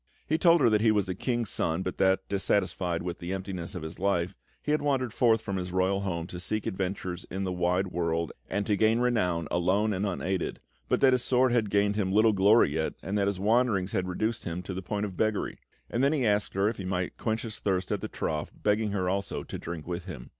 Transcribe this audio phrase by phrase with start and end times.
[0.25, 3.75] He told her that he was a king's son, but that, dissatisfied with the emptiness
[3.75, 7.43] of his life, he had wandered forth from his royal home to seek adventures in
[7.43, 10.59] the wide world and to gain renown alone and unaided,
[10.89, 14.07] but that his sword had gained him little glory yet, and that his wanderings had
[14.07, 17.15] reduced him to the point of beggary; and then he asked her if he might
[17.17, 20.29] quench his thirst at the trough, begging her also to drink with him.